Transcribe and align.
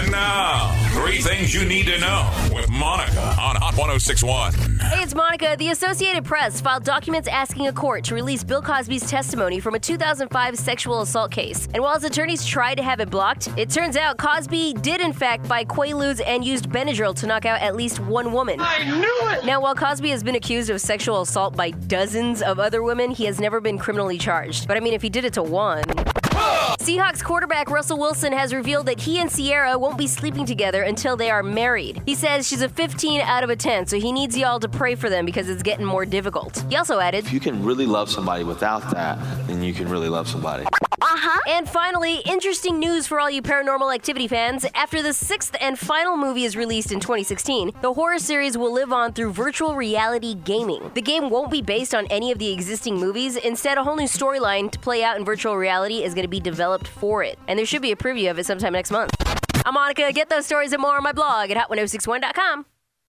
And 0.00 0.12
now, 0.12 0.72
three 0.92 1.20
things 1.20 1.52
you 1.52 1.62
need 1.66 1.84
to 1.84 1.98
know 1.98 2.50
with 2.54 2.70
Monica 2.70 3.20
on 3.38 3.56
Hot 3.56 3.76
1061. 3.76 4.54
Hey, 4.80 5.02
it's 5.02 5.14
Monica. 5.14 5.56
The 5.58 5.68
Associated 5.68 6.24
Press 6.24 6.58
filed 6.58 6.84
documents 6.84 7.28
asking 7.28 7.66
a 7.66 7.72
court 7.72 8.04
to 8.04 8.14
release 8.14 8.42
Bill 8.42 8.62
Cosby's 8.62 9.06
testimony 9.10 9.60
from 9.60 9.74
a 9.74 9.78
2005 9.78 10.56
sexual 10.56 11.02
assault 11.02 11.30
case. 11.30 11.68
And 11.74 11.82
while 11.82 11.96
his 11.96 12.04
attorneys 12.04 12.46
tried 12.46 12.76
to 12.76 12.82
have 12.82 13.00
it 13.00 13.10
blocked, 13.10 13.48
it 13.58 13.68
turns 13.68 13.94
out 13.94 14.16
Cosby 14.16 14.72
did, 14.80 15.02
in 15.02 15.12
fact, 15.12 15.46
buy 15.46 15.66
Quaaludes 15.66 16.22
and 16.26 16.46
used 16.46 16.70
Benadryl 16.70 17.14
to 17.16 17.26
knock 17.26 17.44
out 17.44 17.60
at 17.60 17.76
least 17.76 18.00
one 18.00 18.32
woman. 18.32 18.58
I 18.58 18.82
knew 18.84 19.32
it! 19.32 19.44
Now, 19.44 19.60
while 19.60 19.74
Cosby 19.74 20.08
has 20.08 20.22
been 20.22 20.34
accused 20.34 20.70
of 20.70 20.80
sexual 20.80 21.20
assault 21.20 21.54
by 21.54 21.72
dozens 21.72 22.40
of 22.40 22.58
other 22.58 22.82
women, 22.82 23.10
he 23.10 23.26
has 23.26 23.38
never 23.38 23.60
been 23.60 23.76
criminally 23.76 24.16
charged. 24.16 24.66
But 24.66 24.78
I 24.78 24.80
mean, 24.80 24.94
if 24.94 25.02
he 25.02 25.10
did 25.10 25.26
it 25.26 25.34
to 25.34 25.42
one. 25.42 25.84
Seahawks 26.80 27.22
quarterback 27.22 27.68
Russell 27.68 27.98
Wilson 27.98 28.32
has 28.32 28.54
revealed 28.54 28.86
that 28.86 28.98
he 28.98 29.18
and 29.18 29.30
Ciara 29.30 29.78
won't 29.78 29.98
be 29.98 30.06
sleeping 30.06 30.46
together 30.46 30.84
until 30.84 31.14
they 31.14 31.30
are 31.30 31.42
married. 31.42 32.00
He 32.06 32.14
says 32.14 32.48
she's 32.48 32.62
a 32.62 32.70
15 32.70 33.20
out 33.20 33.44
of 33.44 33.50
a 33.50 33.56
10, 33.56 33.86
so 33.86 34.00
he 34.00 34.10
needs 34.10 34.34
y'all 34.34 34.58
to 34.58 34.68
pray 34.68 34.94
for 34.94 35.10
them 35.10 35.26
because 35.26 35.50
it's 35.50 35.62
getting 35.62 35.84
more 35.84 36.06
difficult. 36.06 36.64
He 36.70 36.76
also 36.76 36.98
added, 36.98 37.26
If 37.26 37.34
you 37.34 37.40
can 37.40 37.62
really 37.62 37.84
love 37.84 38.08
somebody 38.08 38.44
without 38.44 38.90
that, 38.92 39.18
then 39.46 39.62
you 39.62 39.74
can 39.74 39.90
really 39.90 40.08
love 40.08 40.26
somebody. 40.26 40.64
Uh-huh. 41.22 41.38
And 41.48 41.68
finally, 41.68 42.20
interesting 42.24 42.78
news 42.78 43.06
for 43.06 43.20
all 43.20 43.30
you 43.30 43.42
paranormal 43.42 43.94
activity 43.94 44.26
fans. 44.26 44.64
After 44.74 45.02
the 45.02 45.12
sixth 45.12 45.54
and 45.60 45.78
final 45.78 46.16
movie 46.16 46.44
is 46.44 46.56
released 46.56 46.92
in 46.92 46.98
2016, 46.98 47.72
the 47.82 47.92
horror 47.92 48.18
series 48.18 48.56
will 48.56 48.72
live 48.72 48.90
on 48.90 49.12
through 49.12 49.32
virtual 49.32 49.76
reality 49.76 50.34
gaming. 50.34 50.90
The 50.94 51.02
game 51.02 51.28
won't 51.28 51.50
be 51.50 51.60
based 51.60 51.94
on 51.94 52.06
any 52.06 52.32
of 52.32 52.38
the 52.38 52.50
existing 52.50 52.96
movies. 52.96 53.36
Instead, 53.36 53.76
a 53.76 53.84
whole 53.84 53.96
new 53.96 54.04
storyline 54.04 54.70
to 54.70 54.78
play 54.78 55.04
out 55.04 55.18
in 55.18 55.26
virtual 55.26 55.58
reality 55.58 56.02
is 56.02 56.14
going 56.14 56.24
to 56.24 56.28
be 56.28 56.40
developed 56.40 56.88
for 56.88 57.22
it. 57.22 57.38
And 57.48 57.58
there 57.58 57.66
should 57.66 57.82
be 57.82 57.92
a 57.92 57.96
preview 57.96 58.30
of 58.30 58.38
it 58.38 58.46
sometime 58.46 58.72
next 58.72 58.90
month. 58.90 59.14
I'm 59.66 59.74
Monica. 59.74 60.10
Get 60.14 60.30
those 60.30 60.46
stories 60.46 60.72
and 60.72 60.80
more 60.80 60.96
on 60.96 61.02
my 61.02 61.12
blog 61.12 61.50
at 61.50 61.68
hot1061.com. 61.68 62.64